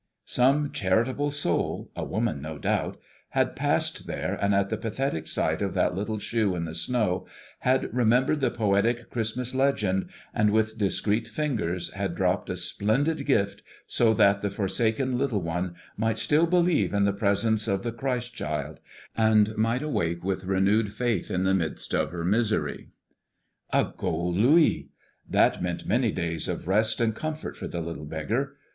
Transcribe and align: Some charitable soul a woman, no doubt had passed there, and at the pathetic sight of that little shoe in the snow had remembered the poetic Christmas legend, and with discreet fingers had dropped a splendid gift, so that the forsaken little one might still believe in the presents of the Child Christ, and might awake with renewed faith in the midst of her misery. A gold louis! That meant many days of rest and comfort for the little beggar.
Some 0.25 0.71
charitable 0.71 1.29
soul 1.29 1.91
a 1.95 2.03
woman, 2.03 2.41
no 2.41 2.57
doubt 2.57 2.97
had 3.37 3.55
passed 3.55 4.07
there, 4.07 4.33
and 4.33 4.51
at 4.55 4.71
the 4.71 4.77
pathetic 4.77 5.27
sight 5.27 5.61
of 5.61 5.75
that 5.75 5.93
little 5.93 6.17
shoe 6.17 6.55
in 6.55 6.65
the 6.65 6.73
snow 6.73 7.27
had 7.59 7.87
remembered 7.93 8.39
the 8.41 8.49
poetic 8.49 9.11
Christmas 9.11 9.53
legend, 9.53 10.09
and 10.33 10.49
with 10.49 10.75
discreet 10.79 11.27
fingers 11.27 11.93
had 11.93 12.15
dropped 12.15 12.49
a 12.49 12.57
splendid 12.57 13.27
gift, 13.27 13.61
so 13.85 14.11
that 14.15 14.41
the 14.41 14.49
forsaken 14.49 15.19
little 15.19 15.43
one 15.43 15.75
might 15.97 16.17
still 16.17 16.47
believe 16.47 16.95
in 16.95 17.05
the 17.05 17.13
presents 17.13 17.67
of 17.67 17.83
the 17.83 17.91
Child 17.91 17.99
Christ, 17.99 18.41
and 19.15 19.55
might 19.55 19.83
awake 19.83 20.23
with 20.23 20.45
renewed 20.45 20.93
faith 20.95 21.29
in 21.29 21.43
the 21.43 21.53
midst 21.53 21.93
of 21.93 22.09
her 22.11 22.25
misery. 22.25 22.87
A 23.71 23.93
gold 23.95 24.35
louis! 24.35 24.89
That 25.29 25.61
meant 25.61 25.85
many 25.85 26.11
days 26.11 26.47
of 26.47 26.67
rest 26.67 26.99
and 26.99 27.13
comfort 27.15 27.55
for 27.55 27.67
the 27.67 27.81
little 27.81 28.05
beggar. 28.05 28.55